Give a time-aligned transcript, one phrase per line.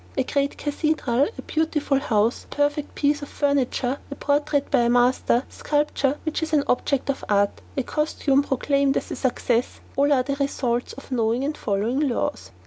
[0.17, 4.89] A great cathedral, a beautiful house, a perfect piece of furniture, a portrait by a
[4.89, 10.11] master, sculpture which is an object of art, a costume proclaimed as a success; all
[10.11, 12.49] are the results of knowing and following laws.